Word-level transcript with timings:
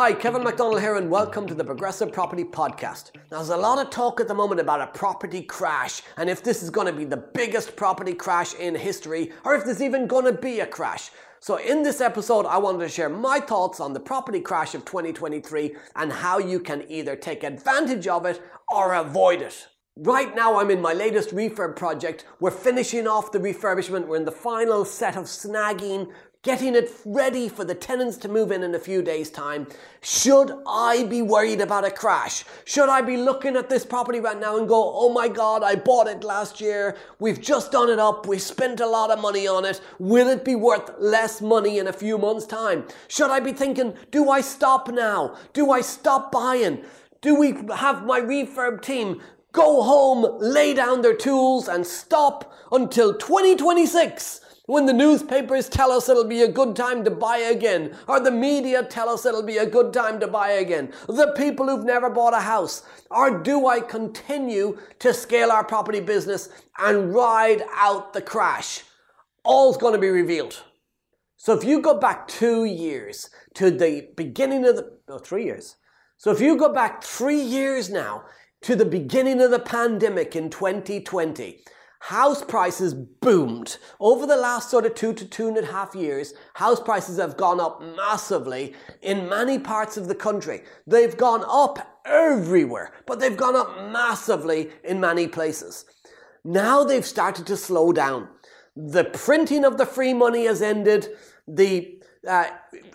Hi, 0.00 0.14
Kevin 0.14 0.44
McDonald 0.44 0.80
here, 0.80 0.96
and 0.96 1.10
welcome 1.10 1.46
to 1.46 1.52
the 1.52 1.62
Progressive 1.62 2.10
Property 2.10 2.42
Podcast. 2.42 3.10
Now, 3.30 3.36
there's 3.36 3.50
a 3.50 3.56
lot 3.58 3.78
of 3.78 3.90
talk 3.90 4.18
at 4.18 4.28
the 4.28 4.34
moment 4.34 4.58
about 4.58 4.80
a 4.80 4.86
property 4.86 5.42
crash, 5.42 6.00
and 6.16 6.30
if 6.30 6.42
this 6.42 6.62
is 6.62 6.70
going 6.70 6.86
to 6.86 6.92
be 6.94 7.04
the 7.04 7.18
biggest 7.18 7.76
property 7.76 8.14
crash 8.14 8.54
in 8.54 8.74
history, 8.74 9.30
or 9.44 9.54
if 9.54 9.66
there's 9.66 9.82
even 9.82 10.06
going 10.06 10.24
to 10.24 10.32
be 10.32 10.60
a 10.60 10.66
crash. 10.66 11.10
So, 11.40 11.56
in 11.56 11.82
this 11.82 12.00
episode, 12.00 12.46
I 12.46 12.56
wanted 12.56 12.78
to 12.78 12.88
share 12.88 13.10
my 13.10 13.40
thoughts 13.40 13.78
on 13.78 13.92
the 13.92 14.00
property 14.00 14.40
crash 14.40 14.74
of 14.74 14.86
2023 14.86 15.76
and 15.96 16.10
how 16.10 16.38
you 16.38 16.60
can 16.60 16.90
either 16.90 17.14
take 17.14 17.44
advantage 17.44 18.06
of 18.08 18.24
it 18.24 18.40
or 18.70 18.94
avoid 18.94 19.42
it. 19.42 19.68
Right 19.96 20.34
now, 20.34 20.58
I'm 20.58 20.70
in 20.70 20.80
my 20.80 20.94
latest 20.94 21.34
refurb 21.34 21.76
project. 21.76 22.24
We're 22.40 22.52
finishing 22.52 23.06
off 23.06 23.32
the 23.32 23.38
refurbishment. 23.38 24.06
We're 24.06 24.16
in 24.16 24.24
the 24.24 24.32
final 24.32 24.86
set 24.86 25.14
of 25.14 25.24
snagging, 25.24 26.10
getting 26.42 26.74
it 26.74 26.90
ready 27.04 27.50
for 27.50 27.64
the 27.64 27.74
tenants 27.74 28.16
to 28.16 28.26
move 28.26 28.50
in 28.50 28.62
in 28.62 28.74
a 28.74 28.78
few 28.78 29.02
days' 29.02 29.28
time. 29.28 29.66
Should 30.00 30.50
I 30.66 31.04
be 31.04 31.20
worried 31.20 31.60
about 31.60 31.84
a 31.84 31.90
crash? 31.90 32.44
Should 32.64 32.88
I 32.88 33.02
be 33.02 33.18
looking 33.18 33.56
at 33.56 33.68
this 33.68 33.84
property 33.84 34.20
right 34.20 34.40
now 34.40 34.56
and 34.56 34.66
go, 34.66 34.90
oh 34.94 35.12
my 35.12 35.28
God, 35.28 35.62
I 35.62 35.74
bought 35.74 36.06
it 36.06 36.24
last 36.24 36.58
year. 36.58 36.96
We've 37.18 37.40
just 37.40 37.72
done 37.72 37.90
it 37.90 37.98
up. 37.98 38.26
We 38.26 38.38
spent 38.38 38.80
a 38.80 38.86
lot 38.86 39.10
of 39.10 39.20
money 39.20 39.46
on 39.46 39.66
it. 39.66 39.82
Will 39.98 40.28
it 40.28 40.42
be 40.42 40.54
worth 40.54 40.90
less 40.98 41.42
money 41.42 41.78
in 41.78 41.88
a 41.88 41.92
few 41.92 42.16
months' 42.16 42.46
time? 42.46 42.84
Should 43.08 43.30
I 43.30 43.40
be 43.40 43.52
thinking, 43.52 43.92
do 44.10 44.30
I 44.30 44.40
stop 44.40 44.88
now? 44.88 45.36
Do 45.52 45.70
I 45.70 45.82
stop 45.82 46.32
buying? 46.32 46.82
Do 47.20 47.34
we 47.34 47.54
have 47.76 48.06
my 48.06 48.18
refurb 48.18 48.80
team 48.80 49.20
go 49.52 49.82
home, 49.82 50.38
lay 50.40 50.72
down 50.72 51.02
their 51.02 51.16
tools, 51.16 51.68
and 51.68 51.86
stop 51.86 52.54
until 52.72 53.12
2026? 53.12 54.40
When 54.70 54.86
the 54.86 54.92
newspapers 54.92 55.68
tell 55.68 55.90
us 55.90 56.08
it'll 56.08 56.24
be 56.24 56.42
a 56.42 56.48
good 56.48 56.76
time 56.76 57.02
to 57.04 57.10
buy 57.10 57.38
again, 57.38 57.96
or 58.06 58.20
the 58.20 58.30
media 58.30 58.84
tell 58.84 59.08
us 59.08 59.26
it'll 59.26 59.42
be 59.42 59.58
a 59.58 59.66
good 59.66 59.92
time 59.92 60.20
to 60.20 60.28
buy 60.28 60.50
again, 60.50 60.92
the 61.08 61.34
people 61.36 61.66
who've 61.66 61.84
never 61.84 62.08
bought 62.08 62.34
a 62.34 62.40
house, 62.40 62.84
or 63.10 63.42
do 63.42 63.66
I 63.66 63.80
continue 63.80 64.78
to 65.00 65.12
scale 65.12 65.50
our 65.50 65.64
property 65.64 66.00
business 66.00 66.50
and 66.78 67.12
ride 67.12 67.62
out 67.74 68.12
the 68.12 68.22
crash? 68.22 68.84
All's 69.44 69.76
going 69.76 69.94
to 69.94 70.00
be 70.00 70.08
revealed. 70.08 70.62
So 71.36 71.56
if 71.56 71.64
you 71.64 71.80
go 71.80 71.98
back 71.98 72.28
two 72.28 72.64
years 72.64 73.28
to 73.54 73.70
the 73.70 74.08
beginning 74.16 74.66
of 74.66 74.76
the, 74.76 74.98
oh, 75.08 75.18
three 75.18 75.44
years. 75.44 75.76
So 76.16 76.30
if 76.30 76.40
you 76.40 76.56
go 76.56 76.72
back 76.72 77.02
three 77.02 77.40
years 77.40 77.90
now 77.90 78.24
to 78.62 78.76
the 78.76 78.84
beginning 78.84 79.40
of 79.40 79.50
the 79.50 79.58
pandemic 79.58 80.36
in 80.36 80.50
2020, 80.50 81.64
house 82.00 82.42
prices 82.42 82.94
boomed. 82.94 83.76
Over 84.00 84.26
the 84.26 84.36
last 84.36 84.70
sort 84.70 84.86
of 84.86 84.94
two 84.94 85.12
to 85.14 85.24
two 85.24 85.48
and 85.48 85.56
a 85.56 85.66
half 85.66 85.94
years, 85.94 86.34
house 86.54 86.80
prices 86.80 87.18
have 87.18 87.36
gone 87.36 87.60
up 87.60 87.80
massively 87.96 88.74
in 89.02 89.28
many 89.28 89.58
parts 89.58 89.96
of 89.96 90.08
the 90.08 90.14
country. 90.14 90.62
They've 90.86 91.16
gone 91.16 91.44
up 91.46 92.00
everywhere, 92.04 92.92
but 93.06 93.20
they've 93.20 93.36
gone 93.36 93.54
up 93.54 93.90
massively 93.92 94.70
in 94.82 94.98
many 94.98 95.28
places. 95.28 95.84
Now 96.42 96.84
they've 96.84 97.06
started 97.06 97.46
to 97.46 97.56
slow 97.56 97.92
down. 97.92 98.28
The 98.74 99.04
printing 99.04 99.64
of 99.64 99.76
the 99.76 99.86
free 99.86 100.14
money 100.14 100.46
has 100.46 100.62
ended. 100.62 101.08
The 101.46 101.99
uh, 102.28 102.44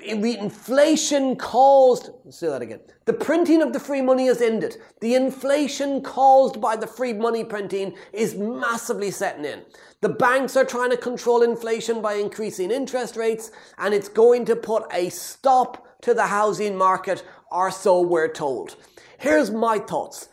inflation 0.04 1.36
caused, 1.36 2.10
let's 2.24 2.38
say 2.38 2.48
that 2.48 2.62
again. 2.62 2.80
The 3.06 3.14
printing 3.14 3.62
of 3.62 3.74
the 3.74 3.80
free 3.80 4.02
money 4.02 4.28
has 4.28 4.42
ended. 4.42 4.78
The 5.02 5.16
inflation 5.16 6.02
caused 6.02 6.62
by 6.62 6.76
the 6.76 6.88
free 6.88 7.14
money 7.14 7.44
printing 7.44 7.96
is 8.14 8.36
massively 8.36 9.10
setting 9.10 9.46
in. 9.46 9.64
The 10.02 10.10
banks 10.10 10.56
are 10.56 10.66
trying 10.66 10.92
to 10.92 10.98
control 10.98 11.42
inflation 11.42 12.02
by 12.02 12.14
increasing 12.14 12.70
interest 12.70 13.16
rates, 13.16 13.52
and 13.80 13.94
it's 13.94 14.10
going 14.10 14.46
to 14.46 14.56
put 14.56 14.84
a 14.94 15.10
stop 15.10 16.02
to 16.02 16.14
the 16.14 16.28
housing 16.28 16.78
market, 16.78 17.24
or 17.52 17.72
so 17.72 18.02
we're 18.02 18.32
told. 18.32 18.76
Here's 19.18 19.50
my 19.50 19.80
thoughts. 19.80 20.30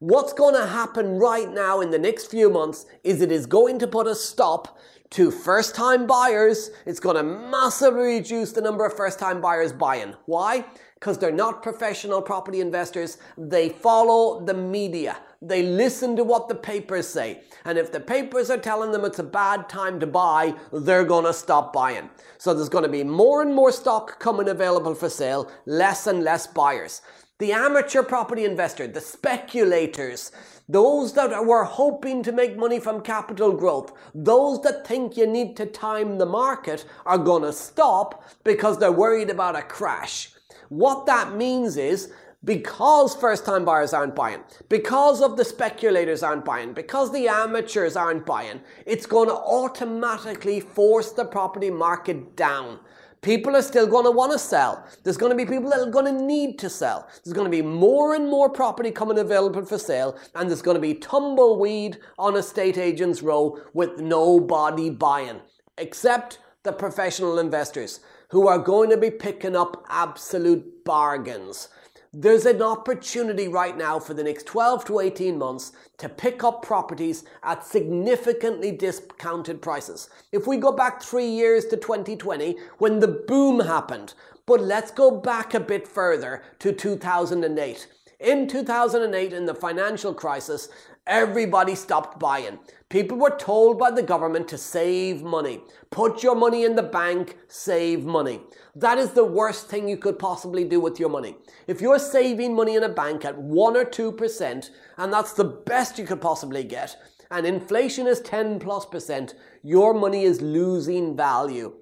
What's 0.00 0.34
going 0.34 0.54
to 0.54 0.66
happen 0.66 1.18
right 1.18 1.50
now 1.50 1.80
in 1.80 1.90
the 1.90 1.98
next 1.98 2.26
few 2.26 2.50
months 2.50 2.84
is 3.04 3.22
it 3.22 3.32
is 3.32 3.46
going 3.46 3.78
to 3.78 3.86
put 3.86 4.06
a 4.06 4.14
stop 4.14 4.76
to 5.14 5.30
first 5.30 5.76
time 5.76 6.08
buyers, 6.08 6.70
it's 6.86 6.98
going 6.98 7.14
to 7.14 7.22
massively 7.22 8.16
reduce 8.16 8.50
the 8.50 8.60
number 8.60 8.84
of 8.84 8.96
first 8.96 9.16
time 9.16 9.40
buyers 9.40 9.72
buying. 9.72 10.12
Why? 10.26 10.64
Because 10.94 11.18
they're 11.18 11.30
not 11.30 11.62
professional 11.62 12.20
property 12.20 12.60
investors. 12.60 13.18
They 13.38 13.68
follow 13.68 14.44
the 14.44 14.54
media. 14.54 15.18
They 15.40 15.62
listen 15.62 16.16
to 16.16 16.24
what 16.24 16.48
the 16.48 16.56
papers 16.56 17.06
say. 17.06 17.42
And 17.64 17.78
if 17.78 17.92
the 17.92 18.00
papers 18.00 18.50
are 18.50 18.58
telling 18.58 18.90
them 18.90 19.04
it's 19.04 19.20
a 19.20 19.24
bad 19.24 19.68
time 19.68 20.00
to 20.00 20.06
buy, 20.08 20.56
they're 20.72 21.04
going 21.04 21.26
to 21.26 21.32
stop 21.32 21.72
buying. 21.72 22.10
So 22.38 22.52
there's 22.52 22.68
going 22.68 22.82
to 22.82 22.90
be 22.90 23.04
more 23.04 23.40
and 23.40 23.54
more 23.54 23.70
stock 23.70 24.18
coming 24.18 24.48
available 24.48 24.96
for 24.96 25.08
sale, 25.08 25.48
less 25.64 26.08
and 26.08 26.24
less 26.24 26.48
buyers. 26.48 27.02
The 27.40 27.50
amateur 27.50 28.04
property 28.04 28.44
investor, 28.44 28.86
the 28.86 29.00
speculators, 29.00 30.30
those 30.68 31.14
that 31.14 31.44
were 31.44 31.64
hoping 31.64 32.22
to 32.22 32.30
make 32.30 32.56
money 32.56 32.78
from 32.78 33.00
capital 33.00 33.50
growth, 33.52 33.92
those 34.14 34.62
that 34.62 34.86
think 34.86 35.16
you 35.16 35.26
need 35.26 35.56
to 35.56 35.66
time 35.66 36.18
the 36.18 36.26
market 36.26 36.84
are 37.04 37.18
going 37.18 37.42
to 37.42 37.52
stop 37.52 38.22
because 38.44 38.78
they're 38.78 38.92
worried 38.92 39.30
about 39.30 39.56
a 39.56 39.62
crash. 39.62 40.30
What 40.68 41.06
that 41.06 41.34
means 41.34 41.76
is 41.76 42.12
because 42.44 43.16
first 43.16 43.44
time 43.44 43.64
buyers 43.64 43.92
aren't 43.92 44.14
buying, 44.14 44.44
because 44.68 45.20
of 45.20 45.36
the 45.36 45.44
speculators 45.44 46.22
aren't 46.22 46.44
buying, 46.44 46.72
because 46.72 47.10
the 47.10 47.26
amateurs 47.26 47.96
aren't 47.96 48.24
buying, 48.24 48.60
it's 48.86 49.06
going 49.06 49.28
to 49.28 49.34
automatically 49.34 50.60
force 50.60 51.10
the 51.10 51.24
property 51.24 51.70
market 51.70 52.36
down. 52.36 52.78
People 53.24 53.56
are 53.56 53.62
still 53.62 53.86
going 53.86 54.04
to 54.04 54.10
want 54.10 54.32
to 54.32 54.38
sell. 54.38 54.86
There's 55.02 55.16
going 55.16 55.30
to 55.30 55.36
be 55.36 55.50
people 55.50 55.70
that 55.70 55.80
are 55.80 55.90
going 55.90 56.04
to 56.04 56.22
need 56.24 56.58
to 56.58 56.68
sell. 56.68 57.08
There's 57.24 57.32
going 57.32 57.46
to 57.46 57.50
be 57.50 57.62
more 57.62 58.14
and 58.14 58.28
more 58.28 58.50
property 58.50 58.90
coming 58.90 59.18
available 59.18 59.64
for 59.64 59.78
sale, 59.78 60.18
and 60.34 60.50
there's 60.50 60.60
going 60.60 60.74
to 60.74 60.80
be 60.80 60.92
tumbleweed 60.92 62.00
on 62.18 62.36
estate 62.36 62.76
agents' 62.76 63.22
row 63.22 63.58
with 63.72 63.98
nobody 63.98 64.90
buying, 64.90 65.40
except 65.78 66.38
the 66.64 66.72
professional 66.72 67.38
investors 67.38 68.00
who 68.28 68.46
are 68.46 68.58
going 68.58 68.90
to 68.90 68.98
be 68.98 69.10
picking 69.10 69.56
up 69.56 69.86
absolute 69.88 70.84
bargains. 70.84 71.68
There's 72.16 72.46
an 72.46 72.62
opportunity 72.62 73.48
right 73.48 73.76
now 73.76 73.98
for 73.98 74.14
the 74.14 74.22
next 74.22 74.46
12 74.46 74.84
to 74.84 75.00
18 75.00 75.36
months 75.36 75.72
to 75.98 76.08
pick 76.08 76.44
up 76.44 76.62
properties 76.62 77.24
at 77.42 77.66
significantly 77.66 78.70
discounted 78.70 79.60
prices. 79.60 80.08
If 80.30 80.46
we 80.46 80.58
go 80.58 80.70
back 80.70 81.02
three 81.02 81.26
years 81.26 81.64
to 81.66 81.76
2020, 81.76 82.54
when 82.78 83.00
the 83.00 83.08
boom 83.08 83.58
happened, 83.58 84.14
but 84.46 84.60
let's 84.60 84.92
go 84.92 85.10
back 85.10 85.54
a 85.54 85.60
bit 85.60 85.88
further 85.88 86.44
to 86.60 86.70
2008. 86.70 87.88
In 88.20 88.46
2008, 88.46 89.32
in 89.32 89.44
the 89.44 89.54
financial 89.54 90.14
crisis, 90.14 90.68
everybody 91.06 91.74
stopped 91.74 92.18
buying. 92.18 92.58
People 92.88 93.18
were 93.18 93.36
told 93.36 93.78
by 93.78 93.90
the 93.90 94.02
government 94.02 94.48
to 94.48 94.58
save 94.58 95.22
money. 95.22 95.60
Put 95.90 96.22
your 96.22 96.34
money 96.34 96.64
in 96.64 96.76
the 96.76 96.82
bank, 96.82 97.36
save 97.48 98.04
money. 98.04 98.40
That 98.74 98.98
is 98.98 99.10
the 99.10 99.24
worst 99.24 99.68
thing 99.68 99.88
you 99.88 99.96
could 99.96 100.18
possibly 100.18 100.64
do 100.64 100.80
with 100.80 100.98
your 100.98 101.08
money. 101.08 101.36
If 101.66 101.80
you're 101.80 101.98
saving 101.98 102.54
money 102.54 102.76
in 102.76 102.84
a 102.84 102.88
bank 102.88 103.24
at 103.24 103.38
1 103.38 103.76
or 103.76 103.84
2%, 103.84 104.70
and 104.96 105.12
that's 105.12 105.32
the 105.32 105.44
best 105.44 105.98
you 105.98 106.06
could 106.06 106.20
possibly 106.20 106.64
get, 106.64 106.96
and 107.30 107.46
inflation 107.46 108.06
is 108.06 108.20
10 108.20 108.60
plus 108.60 108.86
percent, 108.86 109.34
your 109.62 109.92
money 109.92 110.22
is 110.22 110.40
losing 110.40 111.16
value. 111.16 111.74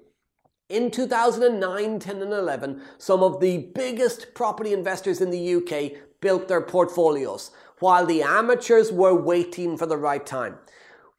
In 0.69 0.89
2009, 0.89 1.99
10, 1.99 2.21
and 2.21 2.33
11, 2.33 2.81
some 2.97 3.21
of 3.21 3.39
the 3.39 3.69
biggest 3.75 4.33
property 4.33 4.73
investors 4.73 5.21
in 5.21 5.29
the 5.29 5.55
UK 5.55 6.01
built 6.21 6.47
their 6.47 6.61
portfolios, 6.61 7.51
while 7.83 8.05
the 8.05 8.23
amateurs 8.23 8.93
were 8.93 9.13
waiting 9.13 9.75
for 9.75 9.85
the 9.85 9.97
right 9.97 10.25
time. 10.25 10.57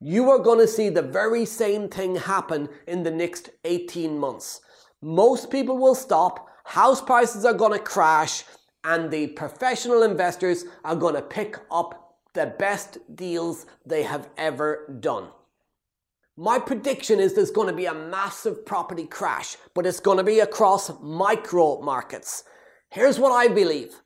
You 0.01 0.31
are 0.31 0.39
going 0.39 0.61
to 0.61 0.67
see 0.67 0.89
the 0.89 1.03
very 1.03 1.45
same 1.45 1.91
thing 1.91 2.17
happen 2.17 2.71
in 2.87 3.03
the 3.03 3.11
next 3.11 3.51
18 3.65 4.19
months. 4.19 4.63
Most 5.03 5.51
people 5.51 5.77
will 5.77 5.95
stop, 5.95 6.49
house 6.65 7.03
prices 7.03 7.45
are 7.45 7.53
going 7.53 7.73
to 7.73 7.79
crash, 7.79 8.45
and 8.83 9.11
the 9.11 9.27
professional 9.27 10.05
investors 10.05 10.65
are 10.87 10.97
going 10.97 11.15
to 11.17 11.21
pick 11.21 11.59
up 11.71 12.17
the 12.33 12.55
best 12.59 12.97
deals 13.15 13.67
they 13.85 14.03
have 14.03 14.31
ever 14.39 14.97
done. 15.01 15.29
My 16.39 16.59
prediction 16.59 17.21
is 17.21 17.35
there's 17.35 17.51
going 17.51 17.69
to 17.69 17.77
be 17.77 17.85
a 17.85 17.93
massive 17.93 18.65
property 18.65 19.05
crash, 19.05 19.59
but 19.75 19.85
it's 19.85 20.01
going 20.01 20.17
to 20.17 20.25
be 20.25 20.41
across 20.41 20.91
micro 21.03 21.83
markets. 21.83 22.45
Here's 22.89 23.19
what 23.19 23.33
I 23.33 23.49
believe. 23.49 24.01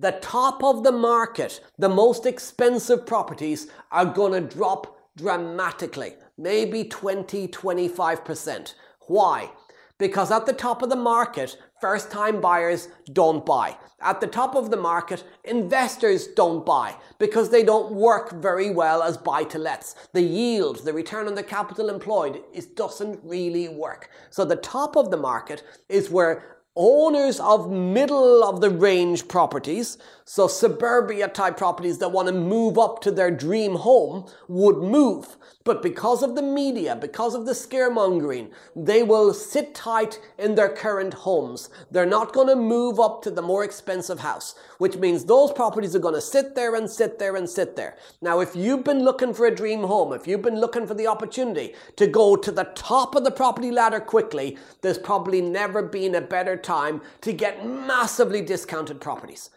The 0.00 0.12
top 0.12 0.62
of 0.62 0.84
the 0.84 0.92
market, 0.92 1.60
the 1.76 1.88
most 1.88 2.24
expensive 2.24 3.04
properties 3.04 3.66
are 3.90 4.04
going 4.04 4.32
to 4.32 4.56
drop 4.56 4.96
dramatically, 5.16 6.14
maybe 6.36 6.84
20, 6.84 7.48
25%. 7.48 8.74
Why? 9.08 9.50
Because 9.98 10.30
at 10.30 10.46
the 10.46 10.52
top 10.52 10.82
of 10.82 10.90
the 10.90 10.94
market, 10.94 11.58
first 11.80 12.12
time 12.12 12.40
buyers 12.40 12.86
don't 13.12 13.44
buy. 13.44 13.76
At 14.00 14.20
the 14.20 14.28
top 14.28 14.54
of 14.54 14.70
the 14.70 14.76
market, 14.76 15.24
investors 15.42 16.28
don't 16.28 16.64
buy 16.64 16.94
because 17.18 17.50
they 17.50 17.64
don't 17.64 17.92
work 17.92 18.40
very 18.40 18.70
well 18.70 19.02
as 19.02 19.16
buy 19.16 19.42
to 19.44 19.58
lets. 19.58 19.96
The 20.12 20.22
yield, 20.22 20.84
the 20.84 20.92
return 20.92 21.26
on 21.26 21.34
the 21.34 21.42
capital 21.42 21.90
employed, 21.90 22.40
it 22.54 22.76
doesn't 22.76 23.18
really 23.24 23.68
work. 23.68 24.10
So 24.30 24.44
the 24.44 24.54
top 24.54 24.94
of 24.94 25.10
the 25.10 25.16
market 25.16 25.64
is 25.88 26.08
where 26.08 26.57
owners 26.78 27.40
of 27.40 27.70
middle 27.70 28.42
of 28.44 28.60
the 28.60 28.70
range 28.70 29.28
properties, 29.28 29.98
so 30.24 30.46
suburbia 30.46 31.28
type 31.28 31.56
properties 31.56 31.98
that 31.98 32.12
want 32.12 32.28
to 32.28 32.32
move 32.32 32.78
up 32.78 33.00
to 33.02 33.10
their 33.10 33.30
dream 33.30 33.74
home, 33.74 34.26
would 34.46 34.76
move. 34.78 35.36
But 35.68 35.82
because 35.82 36.22
of 36.22 36.34
the 36.34 36.40
media, 36.40 36.96
because 36.96 37.34
of 37.34 37.44
the 37.44 37.52
scaremongering, 37.52 38.52
they 38.74 39.02
will 39.02 39.34
sit 39.34 39.74
tight 39.74 40.18
in 40.38 40.54
their 40.54 40.70
current 40.70 41.12
homes. 41.12 41.68
They're 41.90 42.06
not 42.06 42.32
going 42.32 42.48
to 42.48 42.56
move 42.56 42.98
up 42.98 43.20
to 43.24 43.30
the 43.30 43.42
more 43.42 43.64
expensive 43.64 44.20
house, 44.20 44.54
which 44.78 44.96
means 44.96 45.26
those 45.26 45.52
properties 45.52 45.94
are 45.94 45.98
going 45.98 46.14
to 46.14 46.22
sit 46.22 46.54
there 46.54 46.74
and 46.74 46.88
sit 46.88 47.18
there 47.18 47.36
and 47.36 47.46
sit 47.46 47.76
there. 47.76 47.98
Now, 48.22 48.40
if 48.40 48.56
you've 48.56 48.82
been 48.82 49.04
looking 49.04 49.34
for 49.34 49.44
a 49.44 49.54
dream 49.54 49.82
home, 49.82 50.14
if 50.14 50.26
you've 50.26 50.40
been 50.40 50.58
looking 50.58 50.86
for 50.86 50.94
the 50.94 51.06
opportunity 51.06 51.74
to 51.96 52.06
go 52.06 52.34
to 52.34 52.50
the 52.50 52.72
top 52.74 53.14
of 53.14 53.24
the 53.24 53.30
property 53.30 53.70
ladder 53.70 54.00
quickly, 54.00 54.56
there's 54.80 54.96
probably 54.96 55.42
never 55.42 55.82
been 55.82 56.14
a 56.14 56.22
better 56.22 56.56
time 56.56 57.02
to 57.20 57.34
get 57.34 57.66
massively 57.66 58.40
discounted 58.40 59.02
properties 59.02 59.50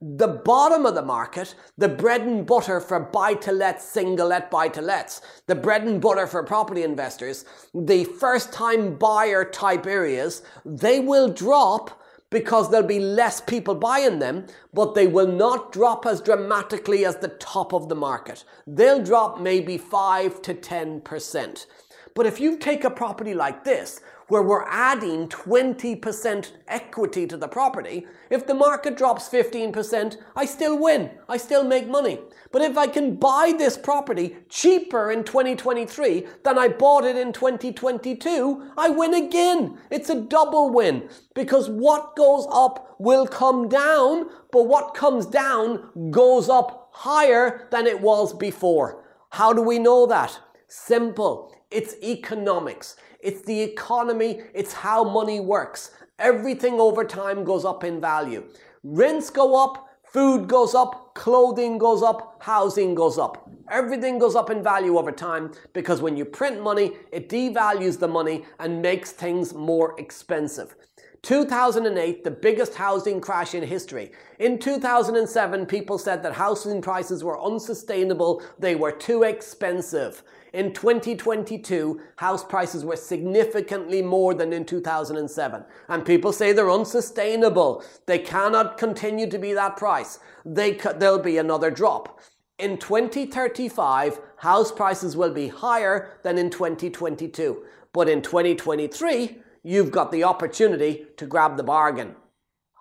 the 0.00 0.28
bottom 0.28 0.84
of 0.84 0.94
the 0.94 1.02
market, 1.02 1.54
the 1.78 1.88
bread 1.88 2.20
and 2.20 2.46
butter 2.46 2.80
for 2.80 3.00
buy 3.00 3.32
to 3.34 3.50
let, 3.50 3.80
single 3.80 4.28
let, 4.28 4.50
buy 4.50 4.68
to 4.68 4.82
lets, 4.82 5.22
the 5.46 5.54
bread 5.54 5.84
and 5.84 6.00
butter 6.00 6.26
for 6.26 6.42
property 6.42 6.82
investors, 6.82 7.46
the 7.74 8.04
first 8.04 8.52
time 8.52 8.96
buyer 8.96 9.44
type 9.44 9.86
areas, 9.86 10.42
they 10.66 11.00
will 11.00 11.28
drop 11.28 12.02
because 12.30 12.70
there'll 12.70 12.86
be 12.86 13.00
less 13.00 13.40
people 13.40 13.74
buying 13.74 14.18
them, 14.18 14.46
but 14.74 14.94
they 14.94 15.06
will 15.06 15.28
not 15.28 15.72
drop 15.72 16.04
as 16.04 16.20
dramatically 16.20 17.06
as 17.06 17.16
the 17.16 17.28
top 17.28 17.72
of 17.72 17.88
the 17.88 17.94
market. 17.94 18.44
They'll 18.66 19.02
drop 19.02 19.40
maybe 19.40 19.78
5 19.78 20.42
to 20.42 20.54
10%. 20.54 21.66
But 22.14 22.26
if 22.26 22.40
you 22.40 22.58
take 22.58 22.84
a 22.84 22.90
property 22.90 23.32
like 23.32 23.64
this, 23.64 24.00
where 24.28 24.42
we're 24.42 24.66
adding 24.68 25.28
20% 25.28 26.52
equity 26.66 27.26
to 27.26 27.36
the 27.36 27.46
property, 27.46 28.06
if 28.28 28.46
the 28.46 28.54
market 28.54 28.96
drops 28.96 29.28
15%, 29.28 30.16
I 30.34 30.44
still 30.44 30.78
win. 30.78 31.10
I 31.28 31.36
still 31.36 31.62
make 31.62 31.88
money. 31.88 32.18
But 32.50 32.62
if 32.62 32.76
I 32.76 32.88
can 32.88 33.16
buy 33.16 33.54
this 33.56 33.76
property 33.76 34.36
cheaper 34.48 35.12
in 35.12 35.22
2023 35.22 36.26
than 36.42 36.58
I 36.58 36.68
bought 36.68 37.04
it 37.04 37.16
in 37.16 37.32
2022, 37.32 38.72
I 38.76 38.88
win 38.88 39.14
again. 39.14 39.78
It's 39.90 40.10
a 40.10 40.20
double 40.20 40.70
win 40.70 41.08
because 41.34 41.68
what 41.68 42.16
goes 42.16 42.46
up 42.50 42.96
will 42.98 43.26
come 43.26 43.68
down, 43.68 44.28
but 44.50 44.64
what 44.66 44.94
comes 44.94 45.26
down 45.26 46.10
goes 46.10 46.48
up 46.48 46.90
higher 46.92 47.68
than 47.70 47.86
it 47.86 48.00
was 48.00 48.32
before. 48.32 49.04
How 49.30 49.52
do 49.52 49.62
we 49.62 49.78
know 49.78 50.06
that? 50.06 50.40
Simple. 50.66 51.54
It's 51.70 51.94
economics. 52.02 52.96
It's 53.26 53.42
the 53.42 53.60
economy. 53.60 54.42
It's 54.54 54.72
how 54.72 55.02
money 55.02 55.40
works. 55.40 55.90
Everything 56.20 56.78
over 56.78 57.02
time 57.02 57.42
goes 57.42 57.64
up 57.64 57.82
in 57.82 58.00
value. 58.00 58.44
Rents 58.84 59.30
go 59.30 59.60
up, 59.60 59.88
food 60.04 60.46
goes 60.46 60.76
up, 60.76 61.12
clothing 61.16 61.76
goes 61.76 62.04
up, 62.04 62.36
housing 62.40 62.94
goes 62.94 63.18
up. 63.18 63.50
Everything 63.68 64.20
goes 64.20 64.36
up 64.36 64.48
in 64.48 64.62
value 64.62 64.96
over 64.96 65.10
time 65.10 65.50
because 65.72 66.00
when 66.00 66.16
you 66.16 66.24
print 66.24 66.62
money, 66.62 66.92
it 67.10 67.28
devalues 67.28 67.98
the 67.98 68.06
money 68.06 68.44
and 68.60 68.80
makes 68.80 69.10
things 69.10 69.52
more 69.52 69.98
expensive. 69.98 70.76
2008, 71.22 72.22
the 72.22 72.30
biggest 72.30 72.76
housing 72.76 73.20
crash 73.20 73.56
in 73.56 73.64
history. 73.64 74.12
In 74.38 74.60
2007, 74.60 75.66
people 75.66 75.98
said 75.98 76.22
that 76.22 76.32
housing 76.32 76.80
prices 76.80 77.24
were 77.24 77.42
unsustainable, 77.42 78.40
they 78.60 78.76
were 78.76 78.92
too 78.92 79.24
expensive. 79.24 80.22
In 80.56 80.72
2022, 80.72 82.00
house 82.16 82.42
prices 82.42 82.82
were 82.82 82.96
significantly 82.96 84.00
more 84.00 84.32
than 84.32 84.54
in 84.54 84.64
2007. 84.64 85.62
And 85.90 86.06
people 86.06 86.32
say 86.32 86.54
they're 86.54 86.70
unsustainable. 86.70 87.84
They 88.06 88.20
cannot 88.20 88.78
continue 88.78 89.28
to 89.28 89.38
be 89.38 89.52
that 89.52 89.76
price. 89.76 90.18
They, 90.46 90.72
there'll 90.72 91.18
be 91.18 91.36
another 91.36 91.70
drop. 91.70 92.20
In 92.58 92.78
2035, 92.78 94.18
house 94.38 94.72
prices 94.72 95.14
will 95.14 95.34
be 95.34 95.48
higher 95.48 96.18
than 96.22 96.38
in 96.38 96.48
2022. 96.48 97.62
But 97.92 98.08
in 98.08 98.22
2023, 98.22 99.36
you've 99.62 99.90
got 99.90 100.10
the 100.10 100.24
opportunity 100.24 101.04
to 101.18 101.26
grab 101.26 101.58
the 101.58 101.64
bargain. 101.64 102.16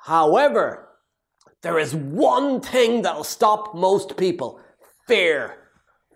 However, 0.06 0.88
there 1.62 1.78
is 1.78 1.94
one 1.94 2.62
thing 2.62 3.01
that'll 3.01 3.25
stop 3.25 3.75
most 3.75 4.16
people 4.16 4.62
fear. 5.10 5.65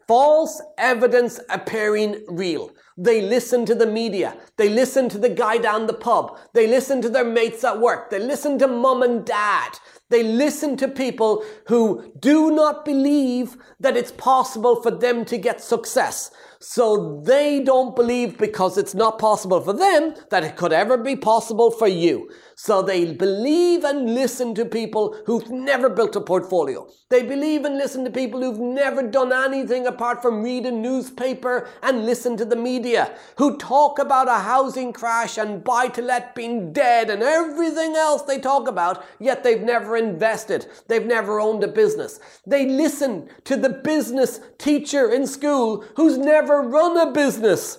False 0.10 0.60
evidence 0.80 1.40
appearing 1.52 2.26
real. 2.28 2.72
They 2.98 3.22
listen 3.22 3.64
to 3.68 3.76
the 3.76 3.86
media. 3.86 4.36
They 4.58 4.68
listen 4.68 5.08
to 5.10 5.20
the 5.20 5.30
guy 5.30 5.60
down 5.60 5.86
the 5.86 5.94
pub. 5.94 6.36
They 6.56 6.66
listen 6.66 7.00
to 7.04 7.10
their 7.10 7.24
mates 7.24 7.64
at 7.64 7.80
work. 7.80 8.10
They 8.10 8.18
listen 8.18 8.58
to 8.58 8.68
mum 8.68 9.04
and 9.04 9.24
dad. 9.24 9.78
They 10.10 10.24
listen 10.24 10.78
to 10.78 10.88
people 10.88 11.46
who 11.68 12.12
do 12.20 12.50
not 12.50 12.86
believe 12.86 13.56
that 13.80 13.96
it's 13.96 14.12
possible 14.14 14.82
for 14.82 14.90
them 14.90 15.26
to 15.26 15.38
get 15.38 15.62
success. 15.62 16.32
So 16.60 17.22
they 17.24 17.64
don't 17.64 17.96
believe 17.96 18.40
because 18.40 18.80
it's 18.80 18.96
not 18.96 19.20
possible 19.20 19.62
for 19.62 19.74
them 19.74 20.16
that 20.32 20.44
it 20.44 20.56
could 20.56 20.74
ever 20.74 20.98
be 20.98 21.16
possible 21.16 21.70
for 21.70 21.88
you. 21.88 22.32
So 22.62 22.82
they 22.82 23.14
believe 23.14 23.86
and 23.86 24.14
listen 24.14 24.54
to 24.56 24.66
people 24.66 25.16
who've 25.26 25.50
never 25.50 25.88
built 25.88 26.18
a 26.18 26.20
portfolio. 26.20 26.90
They 27.10 27.24
believe 27.24 27.64
and 27.64 27.78
listen 27.78 28.04
to 28.04 28.12
people 28.12 28.42
who've 28.42 28.60
never 28.60 29.02
done 29.02 29.32
anything 29.32 29.88
apart 29.88 30.22
from 30.22 30.44
read 30.44 30.66
a 30.66 30.72
newspaper 30.72 31.70
and 31.82 32.06
listen 32.06 32.36
to 32.36 32.44
the 32.44 32.58
media, 32.58 33.18
who 33.38 33.58
talk 33.58 33.98
about 33.98 34.28
a 34.28 34.40
housing 34.40 34.92
crash 34.92 35.38
and 35.38 35.64
buy 35.64 35.88
to 35.88 36.02
let 36.02 36.36
being 36.36 36.74
dead 36.74 37.10
and 37.10 37.24
everything 37.24 37.96
else 37.96 38.24
they 38.24 38.40
talk 38.40 38.68
about, 38.68 39.06
yet 39.22 39.42
they've 39.42 39.62
never 39.62 39.96
invested. 39.96 40.68
They've 40.90 41.06
never 41.06 41.40
owned 41.40 41.64
a 41.64 41.70
business. 41.70 42.20
They 42.46 42.66
listen 42.66 43.30
to 43.46 43.56
the 43.56 43.70
business 43.70 44.42
teacher 44.58 45.10
in 45.10 45.28
school 45.28 45.86
who's 45.96 46.18
never 46.18 46.62
run 46.62 46.98
a 46.98 47.10
business. 47.14 47.78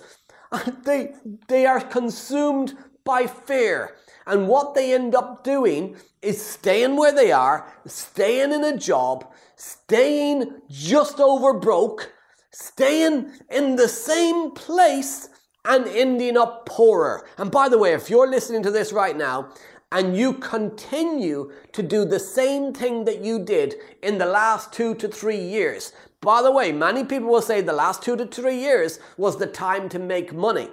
They, 0.84 1.14
they 1.48 1.66
are 1.66 1.80
consumed 1.80 2.76
by 3.04 3.26
fear. 3.26 3.94
And 4.26 4.48
what 4.48 4.74
they 4.74 4.94
end 4.94 5.14
up 5.14 5.44
doing 5.44 5.96
is 6.22 6.44
staying 6.44 6.96
where 6.96 7.12
they 7.12 7.32
are, 7.32 7.72
staying 7.86 8.52
in 8.52 8.64
a 8.64 8.76
job, 8.76 9.32
staying 9.56 10.60
just 10.68 11.20
over 11.20 11.54
broke, 11.54 12.12
staying 12.52 13.32
in 13.50 13.76
the 13.76 13.88
same 13.88 14.50
place 14.52 15.28
and 15.64 15.86
ending 15.88 16.36
up 16.36 16.66
poorer. 16.66 17.26
And 17.38 17.50
by 17.50 17.68
the 17.68 17.78
way, 17.78 17.92
if 17.92 18.10
you're 18.10 18.30
listening 18.30 18.62
to 18.64 18.70
this 18.70 18.92
right 18.92 19.16
now 19.16 19.52
and 19.92 20.16
you 20.16 20.34
continue 20.34 21.52
to 21.72 21.82
do 21.82 22.04
the 22.04 22.20
same 22.20 22.72
thing 22.72 23.04
that 23.04 23.22
you 23.22 23.44
did 23.44 23.74
in 24.02 24.18
the 24.18 24.26
last 24.26 24.72
two 24.72 24.94
to 24.96 25.08
three 25.08 25.40
years, 25.40 25.92
by 26.20 26.42
the 26.42 26.52
way, 26.52 26.70
many 26.70 27.04
people 27.04 27.30
will 27.30 27.42
say 27.42 27.60
the 27.60 27.72
last 27.72 28.02
two 28.02 28.16
to 28.16 28.26
three 28.26 28.58
years 28.58 29.00
was 29.16 29.38
the 29.38 29.46
time 29.46 29.88
to 29.88 29.98
make 29.98 30.34
money. 30.34 30.68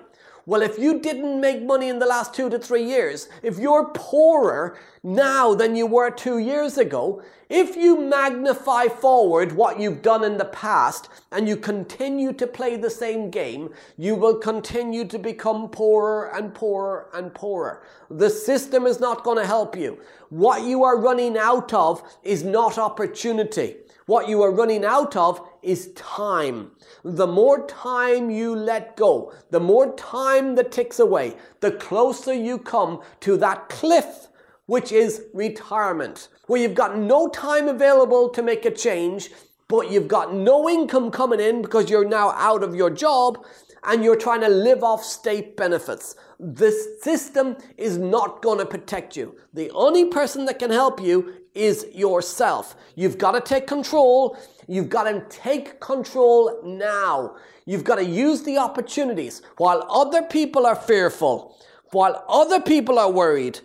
Well, 0.47 0.61
if 0.61 0.79
you 0.79 1.01
didn't 1.01 1.41
make 1.41 1.61
money 1.61 1.89
in 1.89 1.99
the 1.99 2.05
last 2.05 2.33
two 2.33 2.49
to 2.49 2.57
three 2.57 2.85
years, 2.85 3.27
if 3.43 3.59
you're 3.59 3.89
poorer 3.93 4.77
now 5.07 5.53
than 5.53 5.73
you 5.73 5.87
were 5.87 6.11
two 6.11 6.37
years 6.37 6.77
ago, 6.77 7.21
if 7.49 7.77
you 7.77 7.97
magnify 7.97 8.87
forward 8.87 9.53
what 9.53 9.79
you've 9.79 10.01
done 10.01 10.25
in 10.25 10.37
the 10.37 10.43
past 10.43 11.07
and 11.31 11.47
you 11.47 11.55
continue 11.55 12.33
to 12.33 12.45
play 12.45 12.75
the 12.75 12.89
same 12.89 13.29
game, 13.29 13.69
you 13.97 14.15
will 14.15 14.35
continue 14.35 15.05
to 15.05 15.17
become 15.17 15.69
poorer 15.69 16.35
and 16.35 16.53
poorer 16.53 17.09
and 17.13 17.33
poorer. 17.33 17.83
The 18.09 18.29
system 18.29 18.85
is 18.85 18.99
not 18.99 19.23
going 19.23 19.37
to 19.37 19.45
help 19.45 19.77
you. 19.77 19.97
What 20.27 20.63
you 20.63 20.83
are 20.83 20.99
running 20.99 21.37
out 21.37 21.73
of 21.73 22.03
is 22.21 22.43
not 22.43 22.77
opportunity. 22.77 23.77
What 24.07 24.27
you 24.27 24.41
are 24.41 24.51
running 24.51 24.83
out 24.83 25.15
of 25.15 25.39
is 25.61 25.93
time. 25.93 26.71
The 27.03 27.27
more 27.27 27.65
time 27.67 28.29
you 28.29 28.55
let 28.55 28.97
go, 28.97 29.33
the 29.51 29.59
more 29.61 29.93
time 29.95 30.55
that 30.55 30.73
ticks 30.73 30.99
away, 30.99 31.37
the 31.61 31.71
closer 31.71 32.33
you 32.33 32.57
come 32.57 33.01
to 33.21 33.37
that 33.37 33.69
cliff, 33.69 34.26
which 34.67 34.91
is 34.91 35.23
retirement, 35.33 36.29
where 36.45 36.61
you've 36.61 36.75
got 36.75 36.97
no 36.97 37.27
time 37.29 37.67
available 37.67 38.29
to 38.29 38.43
make 38.43 38.65
a 38.65 38.71
change, 38.71 39.31
but 39.67 39.91
you've 39.91 40.07
got 40.07 40.33
no 40.33 40.69
income 40.69 41.11
coming 41.11 41.39
in 41.39 41.61
because 41.61 41.89
you're 41.89 42.07
now 42.07 42.31
out 42.31 42.63
of 42.63 42.75
your 42.75 42.89
job 42.89 43.43
and 43.83 44.03
you're 44.03 44.15
trying 44.15 44.41
to 44.41 44.49
live 44.49 44.83
off 44.83 45.03
state 45.03 45.57
benefits. 45.57 46.15
This 46.39 47.01
system 47.01 47.57
is 47.77 47.97
not 47.97 48.41
going 48.41 48.59
to 48.59 48.65
protect 48.65 49.15
you. 49.15 49.35
The 49.53 49.71
only 49.71 50.05
person 50.05 50.45
that 50.45 50.59
can 50.59 50.71
help 50.71 51.01
you 51.01 51.33
is 51.53 51.87
yourself. 51.93 52.75
You've 52.95 53.17
got 53.17 53.31
to 53.31 53.41
take 53.41 53.67
control. 53.67 54.37
You've 54.67 54.89
got 54.89 55.03
to 55.03 55.25
take 55.29 55.79
control 55.79 56.59
now. 56.63 57.35
You've 57.65 57.83
got 57.83 57.95
to 57.95 58.05
use 58.05 58.43
the 58.43 58.57
opportunities 58.57 59.41
while 59.57 59.85
other 59.89 60.21
people 60.21 60.65
are 60.65 60.75
fearful, 60.75 61.57
while 61.91 62.23
other 62.27 62.59
people 62.61 62.99
are 62.99 63.11
worried. 63.11 63.59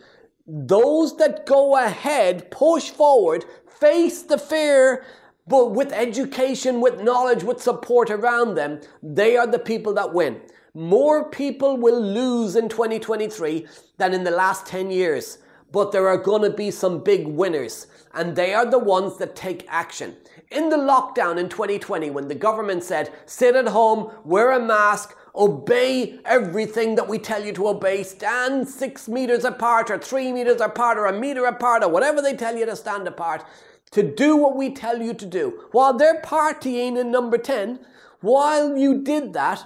Those 0.47 1.17
that 1.19 1.47
go 1.47 1.77
ahead, 1.77 2.51
push 2.51 2.91
forward, 2.91 3.45
face 3.81 4.23
the 4.23 4.39
fear, 4.39 5.05
but 5.47 5.73
with 5.73 5.93
education, 5.93 6.81
with 6.81 7.01
knowledge, 7.01 7.45
with 7.45 7.63
support 7.63 8.11
around 8.11 8.55
them, 8.55 8.81
they 9.03 9.37
are 9.37 9.47
the 9.47 9.59
people 9.59 9.95
that 9.95 10.13
win. 10.13 10.41
More 10.75 11.29
people 11.29 11.77
will 11.77 12.01
lose 12.01 12.57
in 12.57 12.69
2023 12.69 13.67
than 13.99 14.15
in 14.15 14.25
the 14.25 14.31
last 14.31 14.67
10 14.67 14.91
years, 14.91 15.39
but 15.71 15.93
there 15.93 16.09
are 16.09 16.19
going 16.19 16.43
to 16.43 16.51
be 16.51 16.71
some 16.71 17.03
big 17.03 17.27
winners, 17.27 17.87
and 18.15 18.35
they 18.35 18.55
are 18.55 18.67
the 18.67 18.79
ones 18.79 19.19
that 19.19 19.37
take 19.37 19.67
action. 19.69 20.17
In 20.51 20.71
the 20.71 20.77
lockdown 20.77 21.39
in 21.39 21.49
2020, 21.49 22.11
when 22.11 22.29
the 22.29 22.35
government 22.35 22.83
said, 22.83 23.13
sit 23.27 23.55
at 23.55 23.69
home, 23.69 24.13
wear 24.25 24.53
a 24.53 24.61
mask, 24.61 25.17
obey 25.35 26.19
everything 26.25 26.95
that 26.97 27.09
we 27.09 27.19
tell 27.19 27.45
you 27.45 27.53
to 27.53 27.69
obey, 27.69 28.03
stand 28.03 28.69
six 28.69 29.09
meters 29.09 29.45
apart, 29.45 29.91
or 29.91 29.99
three 29.99 30.33
meters 30.33 30.61
apart, 30.61 30.99
or 30.99 31.07
a 31.07 31.19
meter 31.19 31.47
apart, 31.47 31.83
or 31.83 31.89
whatever 31.89 32.21
they 32.21 32.35
tell 32.35 32.57
you 32.57 32.67
to 32.67 32.77
stand 32.77 33.09
apart, 33.09 33.45
to 33.91 34.03
do 34.03 34.37
what 34.37 34.57
we 34.57 34.71
tell 34.71 35.01
you 35.01 35.15
to 35.15 35.27
do. 35.27 35.65
While 35.73 35.97
they're 35.97 36.21
partying 36.21 36.99
in 36.99 37.11
number 37.11 37.39
10, 37.39 37.81
while 38.21 38.77
you 38.77 39.03
did 39.03 39.33
that, 39.33 39.65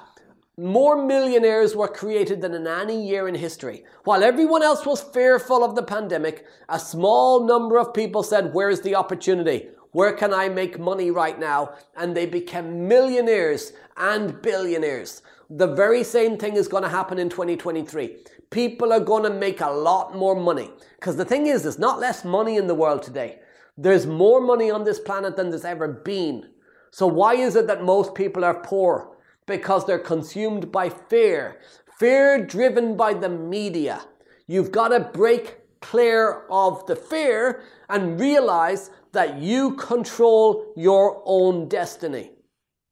more 0.59 1.05
millionaires 1.05 1.77
were 1.77 1.89
created 1.89 2.41
than 2.41 2.55
in 2.55 2.67
any 2.67 3.07
year 3.07 3.29
in 3.29 3.35
history. 3.35 3.85
While 4.05 4.25
everyone 4.25 4.63
else 4.63 4.87
was 4.87 5.03
fearful 5.03 5.63
of 5.63 5.75
the 5.75 5.83
pandemic, 5.83 6.47
a 6.69 6.81
small 6.81 7.45
number 7.45 7.79
of 7.79 7.93
people 7.93 8.23
said, 8.23 8.55
Where's 8.55 8.81
the 8.81 8.95
opportunity? 8.95 9.69
Where 9.93 10.15
can 10.15 10.33
I 10.33 10.49
make 10.49 10.79
money 10.79 11.11
right 11.11 11.39
now? 11.39 11.75
And 11.95 12.17
they 12.17 12.25
became 12.25 12.89
millionaires 12.89 13.73
and 13.97 14.41
billionaires. 14.41 15.21
The 15.51 15.69
very 15.69 16.03
same 16.03 16.39
thing 16.39 16.57
is 16.57 16.67
going 16.67 16.83
to 16.83 16.89
happen 16.89 17.19
in 17.19 17.29
2023. 17.29 18.17
People 18.51 18.93
are 18.93 19.01
going 19.01 19.23
to 19.23 19.31
make 19.31 19.61
a 19.61 19.71
lot 19.71 20.17
more 20.17 20.35
money. 20.35 20.71
Because 20.99 21.17
the 21.17 21.25
thing 21.25 21.47
is, 21.47 21.63
there's 21.63 21.79
not 21.79 22.01
less 22.01 22.25
money 22.25 22.57
in 22.57 22.67
the 22.67 22.75
world 22.75 23.03
today. 23.03 23.39
There's 23.79 24.07
more 24.07 24.41
money 24.41 24.71
on 24.71 24.85
this 24.85 24.99
planet 24.99 25.37
than 25.37 25.51
there's 25.51 25.65
ever 25.65 25.87
been. 25.89 26.51
So 26.91 27.07
why 27.07 27.35
is 27.35 27.57
it 27.57 27.67
that 27.69 27.85
most 27.85 28.15
people 28.15 28.45
are 28.45 28.61
poor? 28.63 29.17
Because 29.47 29.87
they're 29.87 29.99
consumed 29.99 30.73
by 30.73 30.89
fear. 30.89 31.61
Fear 31.99 32.47
driven 32.47 32.97
by 32.97 33.15
the 33.15 33.29
media. 33.29 34.03
You've 34.49 34.73
got 34.73 34.89
to 34.89 35.01
break 35.01 35.59
clear 35.81 36.47
of 36.51 36.85
the 36.87 36.97
fear 36.97 37.63
and 37.89 38.19
realize 38.19 38.91
that 39.13 39.39
you 39.39 39.75
control 39.77 40.73
your 40.77 41.23
own 41.25 41.69
destiny. 41.69 42.33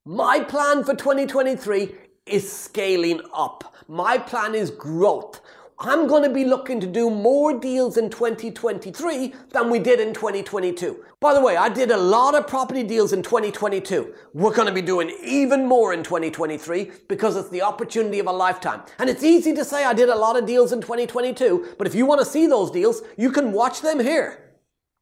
My 0.07 0.41
plan 0.41 0.85
for 0.85 0.95
2023 0.95 1.95
is 2.27 2.51
scaling 2.51 3.21
up. 3.35 3.75
My 3.89 4.19
plan 4.19 4.55
is 4.55 4.71
growth. 4.71 5.41
I'm 5.79 6.07
going 6.07 6.23
to 6.23 6.31
be 6.31 6.45
looking 6.45 6.81
to 6.81 6.87
do 6.87 7.11
more 7.11 7.59
deals 7.59 7.97
in 7.97 8.09
2023 8.09 9.35
than 9.51 9.71
we 9.71 9.81
did 9.81 9.99
in 9.99 10.15
2022. 10.15 11.05
By 11.21 11.35
the 11.35 11.41
way, 11.41 11.57
I 11.57 11.69
did 11.69 11.91
a 11.91 11.97
lot 11.97 12.37
of 12.37 12.47
property 12.47 12.85
deals 12.85 13.13
in 13.13 13.23
2022. 13.23 14.15
We're 14.35 14.55
going 14.55 14.69
to 14.69 14.75
be 14.75 14.83
doing 14.83 15.15
even 15.23 15.67
more 15.67 15.93
in 15.93 16.05
2023 16.05 16.93
because 17.09 17.37
it's 17.37 17.49
the 17.49 17.63
opportunity 17.63 18.21
of 18.21 18.27
a 18.27 18.33
lifetime. 18.33 18.83
And 18.99 19.11
it's 19.11 19.25
easy 19.25 19.53
to 19.55 19.65
say 19.65 19.85
I 19.85 19.95
did 19.95 20.09
a 20.09 20.17
lot 20.17 20.39
of 20.39 20.47
deals 20.47 20.73
in 20.73 20.81
2022, 20.81 21.75
but 21.77 21.89
if 21.89 21.95
you 21.95 22.07
want 22.07 22.21
to 22.21 22.27
see 22.27 22.47
those 22.47 22.71
deals, 22.71 23.03
you 23.19 23.33
can 23.33 23.53
watch 23.53 23.81
them 23.81 23.99
here. 23.99 24.55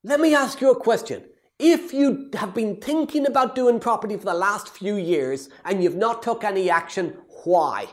Let 0.05 0.21
me 0.21 0.35
ask 0.35 0.61
you 0.61 0.71
a 0.71 0.81
question. 0.81 1.23
If 1.65 1.95
you 1.95 2.29
have 2.35 2.55
been 2.55 2.75
thinking 2.75 3.25
about 3.25 3.55
doing 3.55 3.79
property 3.79 4.17
for 4.17 4.25
the 4.25 4.35
last 4.35 4.69
few 4.69 4.97
years 4.97 5.49
and 5.65 5.81
you've 5.81 5.95
not 5.95 6.21
took 6.21 6.43
any 6.43 6.69
action, 6.69 7.17
why? 7.45 7.87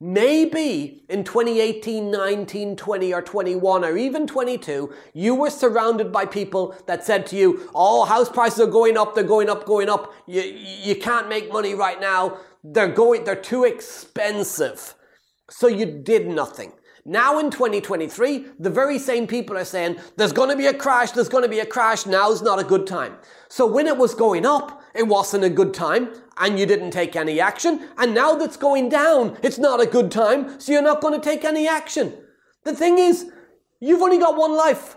Maybe 0.00 1.02
in 1.08 1.24
2018, 1.24 2.08
19, 2.08 2.76
20, 2.76 3.12
or 3.12 3.22
21, 3.22 3.84
or 3.84 3.96
even 3.96 4.28
22, 4.28 4.94
you 5.12 5.34
were 5.34 5.50
surrounded 5.50 6.12
by 6.12 6.24
people 6.24 6.76
that 6.86 7.04
said 7.04 7.26
to 7.26 7.36
you, 7.36 7.68
Oh, 7.74 8.04
house 8.04 8.28
prices 8.28 8.60
are 8.60 8.70
going 8.70 8.96
up, 8.96 9.16
they're 9.16 9.24
going 9.24 9.50
up, 9.50 9.66
going 9.66 9.88
up. 9.88 10.14
You, 10.28 10.42
you 10.42 10.94
can't 10.94 11.28
make 11.28 11.52
money 11.52 11.74
right 11.74 12.00
now. 12.00 12.38
They're 12.62 12.86
going, 12.86 13.24
they're 13.24 13.34
too 13.34 13.64
expensive. 13.64 14.94
So 15.50 15.66
you 15.66 15.84
did 15.84 16.28
nothing. 16.28 16.74
Now 17.08 17.38
in 17.38 17.52
2023, 17.52 18.46
the 18.58 18.68
very 18.68 18.98
same 18.98 19.28
people 19.28 19.56
are 19.56 19.64
saying, 19.64 19.96
there's 20.16 20.32
going 20.32 20.50
to 20.50 20.56
be 20.56 20.66
a 20.66 20.74
crash, 20.74 21.12
there's 21.12 21.28
going 21.28 21.44
to 21.44 21.48
be 21.48 21.60
a 21.60 21.66
crash, 21.66 22.04
now's 22.04 22.42
not 22.42 22.58
a 22.58 22.64
good 22.64 22.84
time. 22.84 23.14
So 23.48 23.64
when 23.64 23.86
it 23.86 23.96
was 23.96 24.12
going 24.12 24.44
up, 24.44 24.82
it 24.92 25.06
wasn't 25.06 25.44
a 25.44 25.48
good 25.48 25.72
time, 25.72 26.10
and 26.36 26.58
you 26.58 26.66
didn't 26.66 26.90
take 26.90 27.14
any 27.14 27.40
action, 27.40 27.88
and 27.96 28.12
now 28.12 28.34
that's 28.34 28.56
going 28.56 28.88
down, 28.88 29.38
it's 29.44 29.56
not 29.56 29.80
a 29.80 29.86
good 29.86 30.10
time, 30.10 30.58
so 30.58 30.72
you're 30.72 30.82
not 30.82 31.00
going 31.00 31.14
to 31.14 31.24
take 31.24 31.44
any 31.44 31.68
action. 31.68 32.12
The 32.64 32.74
thing 32.74 32.98
is, 32.98 33.30
you've 33.78 34.02
only 34.02 34.18
got 34.18 34.36
one 34.36 34.56
life. 34.56 34.96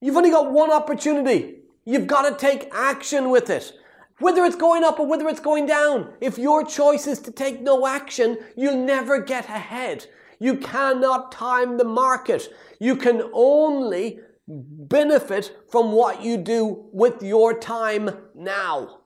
You've 0.00 0.16
only 0.16 0.30
got 0.30 0.50
one 0.50 0.72
opportunity. 0.72 1.58
You've 1.84 2.08
got 2.08 2.28
to 2.28 2.36
take 2.36 2.68
action 2.74 3.30
with 3.30 3.48
it. 3.48 3.72
Whether 4.18 4.44
it's 4.44 4.56
going 4.56 4.82
up 4.82 4.98
or 4.98 5.06
whether 5.06 5.28
it's 5.28 5.38
going 5.38 5.66
down, 5.66 6.14
if 6.20 6.36
your 6.36 6.64
choice 6.64 7.06
is 7.06 7.20
to 7.20 7.30
take 7.30 7.60
no 7.60 7.86
action, 7.86 8.38
you'll 8.56 8.84
never 8.84 9.20
get 9.20 9.44
ahead. 9.44 10.06
You 10.38 10.56
cannot 10.56 11.32
time 11.32 11.78
the 11.78 11.84
market. 11.84 12.48
You 12.80 12.96
can 12.96 13.22
only 13.32 14.20
benefit 14.46 15.56
from 15.70 15.92
what 15.92 16.22
you 16.22 16.36
do 16.36 16.88
with 16.92 17.22
your 17.22 17.58
time 17.58 18.10
now. 18.34 19.00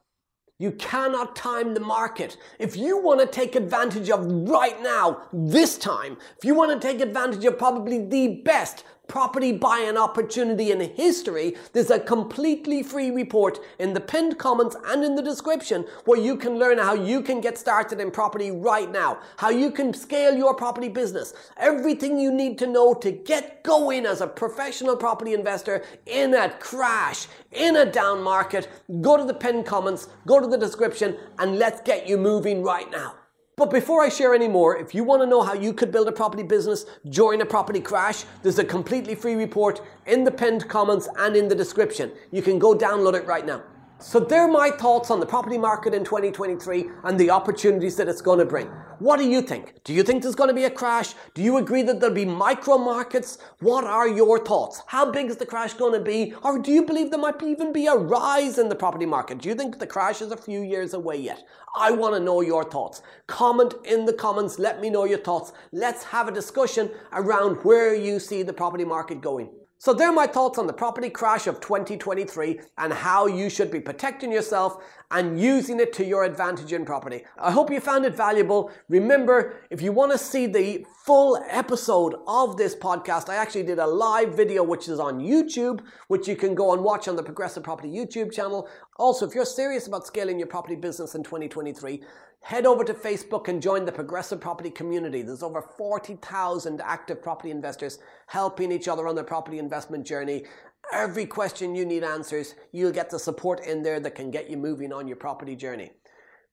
You 0.60 0.72
cannot 0.72 1.36
time 1.36 1.74
the 1.74 1.80
market. 1.80 2.36
If 2.58 2.76
you 2.76 3.00
want 3.00 3.20
to 3.20 3.26
take 3.26 3.54
advantage 3.54 4.10
of 4.10 4.26
right 4.48 4.82
now, 4.82 5.28
this 5.32 5.78
time, 5.78 6.16
if 6.36 6.44
you 6.44 6.54
want 6.54 6.72
to 6.72 6.84
take 6.84 7.00
advantage 7.00 7.44
of 7.44 7.56
probably 7.58 8.04
the 8.06 8.42
best 8.44 8.82
property 9.08 9.52
buying 9.52 9.96
opportunity 9.96 10.70
in 10.70 10.80
history, 10.80 11.56
there's 11.72 11.90
a 11.90 11.98
completely 11.98 12.82
free 12.82 13.10
report 13.10 13.58
in 13.78 13.94
the 13.94 14.00
pinned 14.00 14.38
comments 14.38 14.76
and 14.86 15.02
in 15.02 15.14
the 15.14 15.22
description 15.22 15.84
where 16.04 16.20
you 16.20 16.36
can 16.36 16.58
learn 16.58 16.78
how 16.78 16.94
you 16.94 17.22
can 17.22 17.40
get 17.40 17.58
started 17.58 18.00
in 18.00 18.10
property 18.10 18.50
right 18.50 18.92
now, 18.92 19.18
how 19.38 19.48
you 19.48 19.70
can 19.70 19.92
scale 19.94 20.36
your 20.36 20.54
property 20.54 20.88
business, 20.88 21.32
everything 21.56 22.18
you 22.18 22.30
need 22.30 22.58
to 22.58 22.66
know 22.66 22.94
to 22.94 23.10
get 23.10 23.64
going 23.64 24.06
as 24.06 24.20
a 24.20 24.26
professional 24.26 24.96
property 24.96 25.32
investor 25.32 25.82
in 26.06 26.34
a 26.34 26.50
crash, 26.58 27.26
in 27.52 27.76
a 27.76 27.90
down 27.90 28.22
market. 28.22 28.68
Go 29.00 29.16
to 29.16 29.24
the 29.24 29.34
pinned 29.34 29.66
comments, 29.66 30.08
go 30.26 30.38
to 30.38 30.46
the 30.46 30.58
description, 30.58 31.16
and 31.38 31.58
let's 31.58 31.80
get 31.80 32.06
you 32.06 32.18
moving 32.18 32.62
right 32.62 32.90
now. 32.90 33.14
But 33.58 33.72
before 33.72 34.02
I 34.04 34.08
share 34.08 34.34
any 34.34 34.46
more, 34.46 34.76
if 34.76 34.94
you 34.94 35.02
want 35.02 35.20
to 35.20 35.26
know 35.26 35.42
how 35.42 35.52
you 35.52 35.72
could 35.72 35.90
build 35.90 36.06
a 36.06 36.12
property 36.12 36.44
business 36.44 36.86
during 37.10 37.40
a 37.40 37.44
property 37.44 37.80
crash, 37.80 38.24
there's 38.44 38.60
a 38.60 38.64
completely 38.64 39.16
free 39.16 39.34
report 39.34 39.82
in 40.06 40.22
the 40.22 40.30
pinned 40.30 40.68
comments 40.68 41.08
and 41.18 41.34
in 41.34 41.48
the 41.48 41.56
description. 41.56 42.12
You 42.30 42.40
can 42.40 42.60
go 42.60 42.72
download 42.72 43.14
it 43.14 43.26
right 43.26 43.44
now. 43.44 43.64
So 44.00 44.20
they're 44.20 44.46
my 44.46 44.70
thoughts 44.70 45.10
on 45.10 45.18
the 45.18 45.26
property 45.26 45.58
market 45.58 45.92
in 45.92 46.04
2023 46.04 46.88
and 47.02 47.18
the 47.18 47.30
opportunities 47.30 47.96
that 47.96 48.06
it's 48.06 48.20
going 48.20 48.38
to 48.38 48.44
bring. 48.44 48.68
What 49.00 49.18
do 49.18 49.28
you 49.28 49.42
think? 49.42 49.74
Do 49.82 49.92
you 49.92 50.04
think 50.04 50.22
there's 50.22 50.36
going 50.36 50.50
to 50.50 50.54
be 50.54 50.66
a 50.66 50.70
crash? 50.70 51.14
Do 51.34 51.42
you 51.42 51.56
agree 51.56 51.82
that 51.82 51.98
there'll 51.98 52.14
be 52.14 52.24
micro 52.24 52.78
markets? 52.78 53.38
What 53.58 53.82
are 53.82 54.06
your 54.06 54.38
thoughts? 54.38 54.82
How 54.86 55.10
big 55.10 55.26
is 55.26 55.38
the 55.38 55.46
crash 55.46 55.74
going 55.74 55.94
to 55.94 56.00
be? 56.00 56.32
Or 56.44 56.60
do 56.60 56.70
you 56.70 56.84
believe 56.84 57.10
there 57.10 57.18
might 57.18 57.42
even 57.42 57.72
be 57.72 57.88
a 57.88 57.96
rise 57.96 58.56
in 58.58 58.68
the 58.68 58.76
property 58.76 59.06
market? 59.06 59.38
Do 59.38 59.48
you 59.48 59.56
think 59.56 59.80
the 59.80 59.86
crash 59.86 60.22
is 60.22 60.30
a 60.30 60.36
few 60.36 60.62
years 60.62 60.94
away 60.94 61.16
yet? 61.16 61.42
I 61.76 61.90
want 61.90 62.14
to 62.14 62.20
know 62.20 62.40
your 62.40 62.62
thoughts. 62.62 63.02
Comment 63.26 63.74
in 63.84 64.04
the 64.04 64.12
comments. 64.12 64.60
Let 64.60 64.80
me 64.80 64.90
know 64.90 65.06
your 65.06 65.18
thoughts. 65.18 65.52
Let's 65.72 66.04
have 66.04 66.28
a 66.28 66.32
discussion 66.32 66.92
around 67.12 67.64
where 67.64 67.96
you 67.96 68.20
see 68.20 68.44
the 68.44 68.52
property 68.52 68.84
market 68.84 69.20
going. 69.20 69.50
So 69.80 69.94
there 69.94 70.08
are 70.08 70.12
my 70.12 70.26
thoughts 70.26 70.58
on 70.58 70.66
the 70.66 70.72
property 70.72 71.08
crash 71.08 71.46
of 71.46 71.60
2023 71.60 72.58
and 72.78 72.92
how 72.92 73.28
you 73.28 73.48
should 73.48 73.70
be 73.70 73.78
protecting 73.78 74.32
yourself 74.32 74.82
and 75.12 75.40
using 75.40 75.78
it 75.78 75.92
to 75.92 76.04
your 76.04 76.24
advantage 76.24 76.72
in 76.72 76.84
property. 76.84 77.22
I 77.38 77.52
hope 77.52 77.70
you 77.70 77.78
found 77.78 78.04
it 78.04 78.16
valuable. 78.16 78.72
Remember, 78.88 79.54
if 79.70 79.80
you 79.80 79.92
want 79.92 80.10
to 80.10 80.18
see 80.18 80.48
the 80.48 80.84
full 81.04 81.40
episode 81.48 82.16
of 82.26 82.56
this 82.56 82.74
podcast, 82.74 83.28
I 83.28 83.36
actually 83.36 83.62
did 83.62 83.78
a 83.78 83.86
live 83.86 84.34
video 84.34 84.64
which 84.64 84.88
is 84.88 84.98
on 84.98 85.20
YouTube, 85.20 85.80
which 86.08 86.26
you 86.26 86.34
can 86.34 86.56
go 86.56 86.72
and 86.72 86.82
watch 86.82 87.06
on 87.06 87.14
the 87.14 87.22
Progressive 87.22 87.62
Property 87.62 87.88
YouTube 87.88 88.32
channel. 88.32 88.68
Also, 88.96 89.28
if 89.28 89.34
you're 89.34 89.44
serious 89.44 89.86
about 89.86 90.04
scaling 90.08 90.40
your 90.40 90.48
property 90.48 90.74
business 90.74 91.14
in 91.14 91.22
2023, 91.22 92.02
head 92.40 92.66
over 92.66 92.84
to 92.84 92.94
Facebook 92.94 93.48
and 93.48 93.60
join 93.60 93.84
the 93.84 93.92
Progressive 93.92 94.40
Property 94.40 94.70
community. 94.70 95.22
There's 95.22 95.42
over 95.42 95.62
40,000 95.62 96.80
active 96.80 97.22
property 97.22 97.50
investors 97.50 97.98
helping 98.26 98.72
each 98.72 98.88
other 98.88 99.06
on 99.06 99.14
their 99.14 99.24
property 99.24 99.58
investment 99.58 100.06
journey. 100.06 100.44
Every 100.92 101.26
question 101.26 101.74
you 101.74 101.84
need 101.84 102.04
answers, 102.04 102.54
you'll 102.72 102.92
get 102.92 103.10
the 103.10 103.18
support 103.18 103.66
in 103.66 103.82
there 103.82 104.00
that 104.00 104.14
can 104.14 104.30
get 104.30 104.48
you 104.48 104.56
moving 104.56 104.92
on 104.92 105.06
your 105.06 105.16
property 105.16 105.54
journey. 105.54 105.90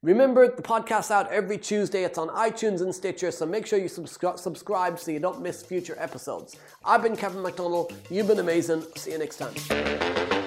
Remember, 0.01 0.53
the 0.53 0.61
podcast's 0.61 1.09
out 1.09 1.31
every 1.31 1.57
Tuesday. 1.57 2.03
It's 2.03 2.19
on 2.19 2.27
iTunes 2.27 2.81
and 2.81 2.93
Stitcher, 2.93 3.31
so 3.31 3.45
make 3.45 3.65
sure 3.65 3.79
you 3.79 3.85
subscri- 3.85 4.37
subscribe 4.37 4.99
so 4.99 5.09
you 5.09 5.19
don't 5.19 5.41
miss 5.41 5.63
future 5.63 5.95
episodes. 5.97 6.57
I've 6.83 7.01
been 7.01 7.15
Kevin 7.15 7.41
McDonald. 7.41 7.91
You've 8.11 8.27
been 8.27 8.39
amazing. 8.39 8.83
See 8.97 9.13
you 9.13 9.17
next 9.17 9.37
time. 9.37 10.44